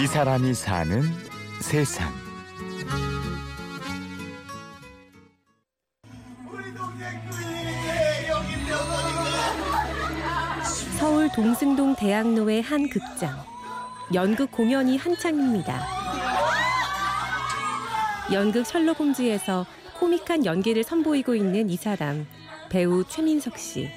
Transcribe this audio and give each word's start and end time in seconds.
이 0.00 0.06
사람이 0.06 0.54
사는 0.54 1.02
세상. 1.60 2.10
서울 10.98 11.28
동승동 11.32 11.96
대학로의 11.96 12.62
한 12.62 12.88
극장. 12.88 13.44
연극 14.14 14.50
공연이 14.50 14.96
한창입니다. 14.96 15.86
연극 18.32 18.64
셜록 18.64 19.00
홈즈에서 19.00 19.66
코믹한 19.98 20.46
연기를 20.46 20.82
선보이고 20.82 21.34
있는 21.34 21.68
이 21.68 21.76
사람, 21.76 22.26
배우 22.70 23.04
최민석 23.04 23.58
씨. 23.58 23.90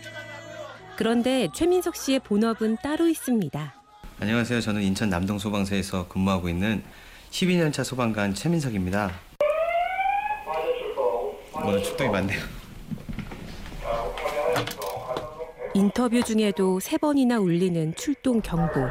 그런데 0.98 1.48
최민석 1.54 1.95
씨의 1.95 2.20
본업은 2.20 2.80
따로 2.84 3.08
있습니다. 3.08 3.83
안녕하세요. 4.20 4.62
저는 4.62 4.81
인천 4.81 5.09
남동 5.09 5.38
소방서에서 5.38 6.08
근무하고 6.08 6.49
있는 6.49 6.84
12년차 7.31 7.84
소방관 7.84 8.34
최민석입니다. 8.34 9.12
오늘 11.66 11.84
출동이 11.84 12.09
많네요. 12.09 12.39
인터뷰 15.73 16.22
중에도 16.23 16.80
세 16.80 16.98
번이나 16.98 17.39
울리는 17.39 17.95
출동 17.95 18.41
경보. 18.41 18.88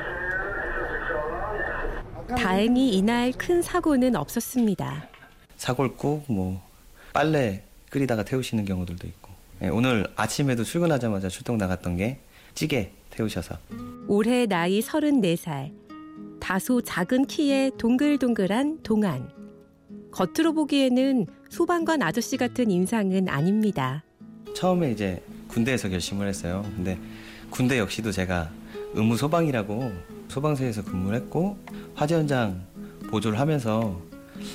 다행히 2.36 2.90
이날 2.96 3.32
큰 3.32 3.62
사고는 3.62 4.16
없었습니다. 4.16 5.08
사골 5.56 5.96
꾹뭐 5.96 6.60
빨래 7.12 7.62
끓이다가 7.90 8.24
태우시는 8.24 8.64
경우들도 8.64 9.06
있고 9.06 9.30
네, 9.60 9.68
오늘 9.68 10.06
아침에도 10.16 10.64
출근하자마자 10.64 11.28
출동 11.28 11.58
나갔던 11.58 11.96
게 11.98 12.18
찌개 12.54 12.90
태우셔서 13.10 13.56
올해 14.08 14.46
나이 14.46 14.80
34살. 14.80 15.72
다소 16.40 16.80
작은 16.82 17.26
키에 17.26 17.70
동글동글한 17.78 18.80
동안. 18.82 19.30
겉으로 20.10 20.52
보기에는 20.54 21.26
소방관 21.48 22.02
아저씨 22.02 22.36
같은 22.36 22.70
인상은 22.70 23.28
아닙니다. 23.28 24.02
처음에 24.54 24.90
이제 24.90 25.22
군대에서 25.48 25.88
결심을 25.88 26.26
했어요. 26.26 26.64
근데 26.76 26.98
군대 27.50 27.78
역시도 27.78 28.10
제가 28.10 28.50
의무 28.94 29.16
소방이라고 29.16 29.92
소방서에서 30.28 30.84
근무를 30.84 31.18
했고 31.18 31.56
화재 31.94 32.16
현장 32.16 32.66
보조를 33.08 33.38
하면서 33.38 34.00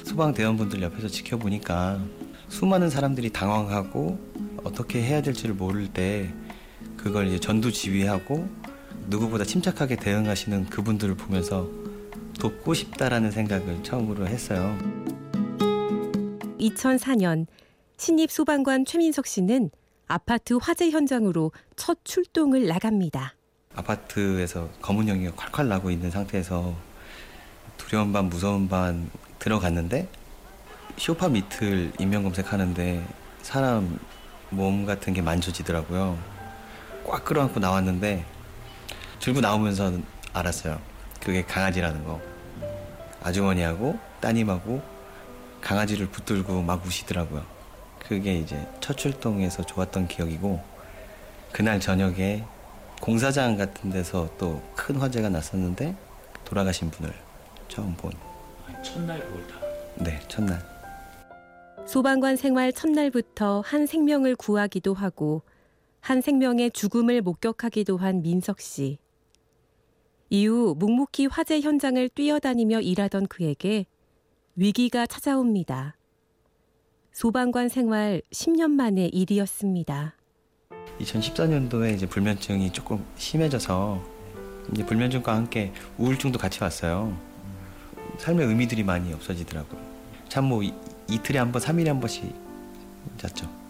소방 0.04 0.34
대원분들 0.34 0.82
옆에서 0.82 1.08
지켜보니까 1.08 2.04
수많은 2.50 2.90
사람들이 2.90 3.30
당황하고 3.30 4.20
어떻게 4.64 5.02
해야 5.02 5.22
될지를 5.22 5.56
모를 5.56 5.88
때 5.88 6.32
그걸 6.98 7.28
이제 7.28 7.40
전두 7.40 7.72
지휘하고 7.72 8.48
누구보다 9.08 9.46
침착하게 9.46 9.96
대응하시는 9.96 10.66
그분들을 10.66 11.16
보면서 11.16 11.68
돕고 12.40 12.74
싶다라는 12.74 13.32
생각을 13.32 13.82
처음으로 13.84 14.28
했어요. 14.28 14.78
2004년 16.60 17.48
신입 17.98 18.30
소방관 18.32 18.86
최민석 18.86 19.28
씨는 19.28 19.72
아파트 20.08 20.54
화재 20.62 20.90
현장으로 20.90 21.52
첫 21.76 22.00
출동을 22.04 22.68
나갑니다. 22.68 23.36
아파트에서 23.76 24.70
검은 24.82 25.08
연기가 25.08 25.34
콸콸 25.34 25.68
나고 25.68 25.90
있는 25.92 26.12
상태에서 26.12 26.76
두려운 27.78 28.12
반 28.12 28.26
무서운 28.26 28.68
반 28.68 29.10
들어갔는데 29.40 30.10
쇼파 30.98 31.30
밑을 31.30 31.94
인명 32.00 32.24
검색하는데 32.24 33.06
사람 33.42 34.00
몸 34.50 34.86
같은 34.86 35.14
게 35.14 35.22
만져지더라고요. 35.22 36.18
꽉 37.06 37.24
끌어안고 37.24 37.60
나왔는데 37.60 38.26
들고 39.20 39.42
나오면서 39.42 39.94
알았어요. 40.34 40.80
그게 41.22 41.44
강아지라는 41.44 42.04
거. 42.04 42.22
아주머니하고 43.24 44.00
따님하고 44.22 44.82
강아지를 45.62 46.08
붙들고 46.08 46.62
막 46.62 46.86
우시더라고요. 46.86 47.44
그게 48.00 48.36
이제 48.36 48.66
첫 48.80 48.96
출동에서 48.98 49.64
좋았던 49.66 50.08
기억이고 50.08 50.64
그날 51.52 51.80
저녁에 51.80 52.44
공사장 53.02 53.58
같은 53.58 53.90
데서 53.90 54.30
또 54.38 54.62
큰 54.76 54.96
화재가 54.96 55.28
났었는데 55.30 55.96
돌아가신 56.46 56.90
분을 56.92 57.14
처음 57.68 57.94
본. 57.98 58.14
첫날 58.82 59.20
그걸 59.20 59.48
다. 59.48 59.56
네, 59.96 60.20
첫날. 60.30 60.62
소방관 61.86 62.38
생활 62.38 62.72
첫날부터 62.72 63.62
한 63.66 63.86
생명을 63.86 64.36
구하기도 64.38 64.94
하고 64.94 65.42
한 66.00 66.22
생명의 66.22 66.72
죽음을 66.72 67.22
목격하기도 67.22 67.98
한 67.98 68.22
민석 68.22 68.62
씨. 68.62 68.98
이후 70.30 70.76
묵묵히 70.78 71.28
화재 71.28 71.62
현장을 71.62 72.10
뛰어다니며 72.10 72.82
일하던 72.82 73.28
그에게 73.28 73.86
위기가 74.56 75.06
찾아옵니다. 75.06 75.96
소방관 77.14 77.70
생활 77.70 78.22
10년 78.32 78.72
만의 78.72 79.10
일이었습니다. 79.10 80.16
2014년도에 81.00 81.96
이제 81.96 82.08
불면증이 82.08 82.72
조금 82.74 83.06
심해져서 83.16 84.04
이제 84.74 84.86
불면증과 84.86 85.36
함께 85.36 85.72
우울증도 85.98 86.38
같이 86.38 86.62
왔어요. 86.62 87.18
삶의 88.18 88.48
의미들이 88.48 88.84
많이 88.84 89.14
없어지더라고요. 89.14 89.80
참뭐 90.28 90.62
이틀에 91.10 91.40
한 91.40 91.52
번, 91.52 91.62
3일에 91.62 91.88
한 91.88 92.00
번씩 92.00 92.34
잤죠. 93.18 93.67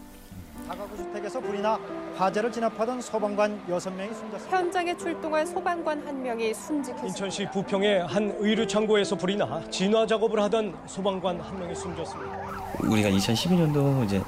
다가구 1.28 1.30
주택에서 1.30 1.40
불이 1.40 1.62
나 1.62 1.80
화재를 2.16 2.52
진압하던 2.52 3.02
소방관 3.02 3.62
6명이 3.68 4.14
숨졌습니다. 4.14 4.50
현장에 4.50 4.98
출동한 4.98 5.46
소방관 5.46 6.08
한 6.08 6.24
명이 6.24 6.54
순직했습니다. 6.54 7.08
인천시 7.08 7.48
부평의 7.52 8.08
한 8.08 8.36
의류 8.40 8.66
창고에서 8.66 9.16
불이 9.16 9.36
나 9.36 9.62
진화 9.70 10.08
작업을 10.08 10.42
하던 10.44 10.76
소방관 10.88 11.40
한 11.40 11.60
명이 11.60 11.76
숨졌습니다. 11.76 12.38
우리가 12.80 13.10
2012년도 13.10 14.06
이제 14.06 14.22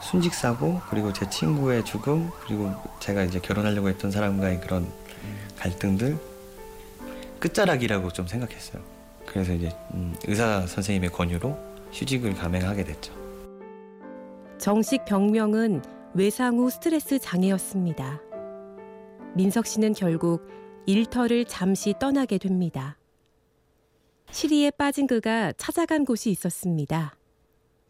순직 0.00 0.34
사고 0.34 0.80
그리고 0.88 1.12
제 1.12 1.28
친구의 1.28 1.84
죽음 1.84 2.30
그리고 2.46 2.70
제가 3.00 3.24
이제 3.24 3.40
결혼하려고 3.40 3.88
했던 3.88 4.10
사람과의 4.10 4.60
그런 4.60 4.86
갈등들 5.58 6.16
끝자락이라고 7.40 8.12
좀 8.12 8.26
생각했어요. 8.26 8.82
그래서 9.24 9.52
이제 9.52 9.74
음, 9.94 10.14
의사 10.26 10.66
선생님의 10.66 11.10
권유로 11.10 11.56
휴직을 11.92 12.34
감행하게 12.34 12.84
됐죠. 12.84 13.12
정식 14.58 15.04
병명은 15.04 15.95
외상 16.16 16.56
후 16.56 16.70
스트레스 16.70 17.18
장애였습니다. 17.18 18.22
민석 19.34 19.66
씨는 19.66 19.92
결국 19.92 20.48
일터를 20.86 21.44
잠시 21.44 21.92
떠나게 22.00 22.38
됩니다. 22.38 22.96
시리에 24.30 24.70
빠진 24.70 25.06
그가 25.06 25.52
찾아간 25.58 26.06
곳이 26.06 26.30
있었습니다. 26.30 27.14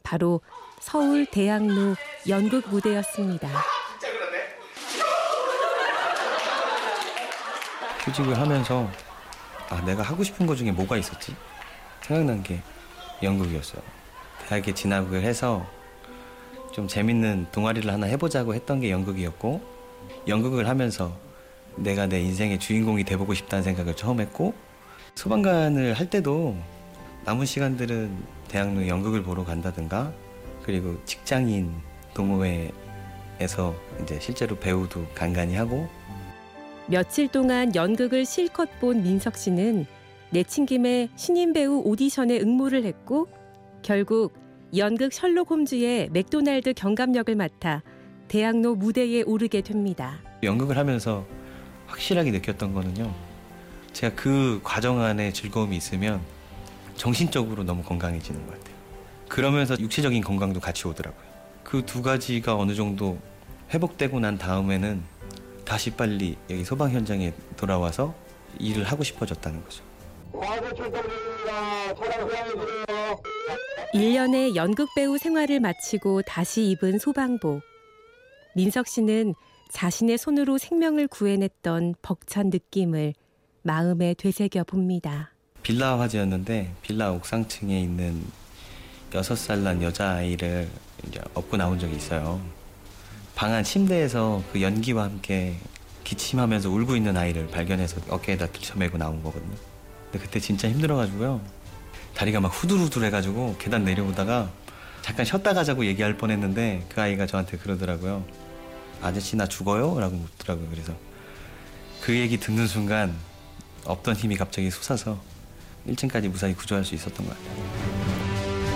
바로 0.03 0.41
서울 0.81 1.25
대학로 1.26 1.94
연극 2.28 2.69
무대였습니다. 2.69 3.48
휴직을 8.04 8.36
하면서 8.36 8.91
아 9.70 9.81
내가 9.84 10.03
하고 10.03 10.25
싶은 10.25 10.48
것 10.48 10.56
중에 10.56 10.72
뭐가 10.72 10.97
있었지 10.97 11.36
생각난 12.03 12.42
게 12.42 12.60
연극이었어요. 13.22 13.81
대학에 14.48 14.75
진학을 14.75 15.22
해서 15.22 15.75
좀 16.72 16.88
재밌는 16.88 17.47
동아리를 17.53 17.91
하나 17.91 18.06
해보자고 18.06 18.54
했던 18.54 18.81
게 18.81 18.91
연극이었고 18.91 19.60
연극을 20.28 20.69
하면서 20.69 21.16
내가 21.77 22.06
내 22.06 22.21
인생의 22.21 22.59
주인공이 22.59 23.04
돼보고 23.04 23.34
싶다는 23.34 23.62
생각을 23.62 23.94
처음 23.97 24.21
했고 24.21 24.54
소방관을 25.15 25.94
할 25.94 26.10
때도 26.10 26.56
남은 27.25 27.47
시간들은 27.47 28.10
대학로 28.49 28.87
연극을 28.87 29.22
보러 29.22 29.44
간다든가 29.44 30.12
그리고 30.62 30.97
직장인 31.04 31.75
동호회에서 32.15 33.74
이제 34.03 34.18
실제로 34.21 34.57
배우도 34.57 35.07
간간히 35.15 35.57
하고. 35.57 35.89
며칠 36.86 37.28
동안 37.28 37.74
연극을 37.74 38.24
실컷 38.24 38.68
본 38.80 39.03
민석 39.03 39.36
씨는 39.36 39.86
내친 40.30 40.66
김에 40.66 41.09
신인 41.16 41.53
배우 41.53 41.83
오디션에 41.84 42.41
응모를 42.41 42.84
했고 42.84 43.28
결국 43.83 44.34
연극 44.74 45.13
셜록 45.13 45.51
홈즈의 45.51 46.09
맥도날드 46.10 46.74
경감역을 46.74 47.36
맡아 47.36 47.83
대학로 48.28 48.74
무대에 48.74 49.22
오르게 49.22 49.60
됩니다. 49.60 50.18
연극을 50.42 50.77
하면서 50.77 51.24
확실하게 51.86 52.33
느꼈던 52.33 52.74
거는요. 52.74 53.15
제가 53.92 54.15
그 54.16 54.60
과정 54.65 55.01
안에 55.01 55.33
즐거움이 55.33 55.77
있으면 55.77 56.21
정신적으로 56.97 57.63
너무 57.63 57.83
건강해지는 57.83 58.45
것 58.47 58.59
같아요. 58.59 58.77
그러면서 59.28 59.78
육체적인 59.78 60.22
건강도 60.22 60.60
같이 60.60 60.86
오더라고요. 60.89 61.24
그 61.63 61.83
두 61.84 62.03
가지가 62.03 62.57
어느 62.57 62.74
정도 62.74 63.18
회복되고 63.72 64.21
난 64.21 64.39
다음에는 64.39 65.03
다시 65.65 65.91
빨리 65.91 66.36
여기 66.51 66.65
소방 66.65 66.91
현장에 66.91 67.33
돌아와서 67.57 68.15
일을 68.59 68.84
하고 68.84 69.03
싶어졌다는 69.03 69.63
거죠. 69.65 69.83
1년의 73.95 74.54
연극 74.57 74.89
배우 74.95 75.19
생활을 75.19 75.60
마치고 75.60 76.22
다시 76.22 76.71
입은 76.71 76.98
소방복. 76.98 77.63
민석 78.54 78.87
씨는 78.89 79.34
자신의 79.71 80.19
손으로 80.19 80.59
생명을 80.59 81.09
구해냈던 81.09 81.95
벅찬 82.03 82.51
느낌을 82.51 83.15
마음에 83.63 84.15
되새겨 84.15 84.65
봅니다. 84.65 85.33
빌라 85.63 85.98
화재였는데 85.98 86.75
빌라 86.83 87.13
옥상층에 87.13 87.78
있는 87.81 88.22
여섯 89.15 89.34
살난 89.37 89.83
여자아이를 89.83 90.69
이제 91.09 91.21
업고 91.34 91.57
나온 91.57 91.78
적이 91.78 91.97
있어요. 91.97 92.41
방 93.34 93.53
안 93.53 93.65
침대에서 93.65 94.42
그 94.53 94.63
연기와 94.63 95.04
함께 95.04 95.57
기침하면서 96.04 96.71
울고 96.71 96.97
있는 96.97 97.16
아이를 97.16 97.49
발견해서 97.49 98.01
어깨에다 98.09 98.47
들쳐매고 98.47 98.97
나온 98.97 99.22
거거든요. 99.22 99.57
근데 100.10 100.25
그때 100.25 100.41
진짜 100.41 100.69
힘들어가지고요. 100.71 101.41
다리가 102.16 102.41
막 102.41 102.48
후들후들 102.48 103.04
해가지고 103.04 103.57
계단 103.59 103.84
내려오다가 103.84 104.51
잠깐 105.03 105.24
쉬었다 105.27 105.54
가자고 105.54 105.84
얘기할 105.86 106.16
뻔했는데 106.16 106.86
그 106.89 107.01
아이가 107.01 107.27
저한테 107.27 107.59
그러더라고요. 107.59 108.24
아저씨 109.03 109.36
나 109.36 109.47
죽어요? 109.47 110.01
라고 110.01 110.16
묻더라고요. 110.16 110.68
그래서 110.71 110.95
그 112.01 112.16
얘기 112.16 112.39
듣는 112.39 112.66
순간 112.66 113.15
없던 113.84 114.16
힘이 114.16 114.36
갑자기 114.36 114.71
솟아서 114.71 115.21
1층까지 115.86 116.28
무사히 116.28 116.54
구조할 116.54 116.84
수 116.84 116.95
있었던 116.95 117.27
것 117.27 117.36
같아요. 117.36 118.66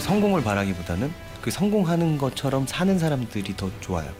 성공을 0.00 0.42
바라기보다는 0.42 1.12
그 1.42 1.50
성공하는 1.50 2.18
것처럼 2.18 2.66
사는 2.66 2.98
사람들이 2.98 3.56
더 3.56 3.70
좋아요. 3.80 4.10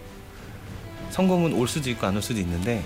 성공은 1.11 1.55
올 1.55 1.67
수도 1.67 1.89
있고 1.91 2.07
안 2.07 2.15
올 2.15 2.23
수도 2.23 2.39
있는데 2.41 2.85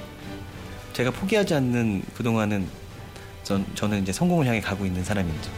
제가 0.93 1.11
포기하지 1.11 1.55
않는 1.55 2.03
그동안은 2.15 2.67
전, 3.43 3.65
저는 3.75 4.03
이제 4.03 4.13
성공을 4.13 4.47
향해 4.47 4.61
가고 4.61 4.85
있는 4.85 5.03
사람이죠. 5.03 5.51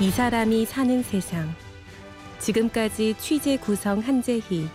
이 0.00 0.10
사람이 0.10 0.64
사는 0.64 1.02
세상. 1.02 1.54
지금까지 2.38 3.14
취재 3.18 3.58
구성 3.58 4.00
한재희, 4.00 4.66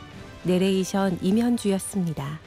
내레이션 0.44 1.18
임현주였습니다. 1.22 2.40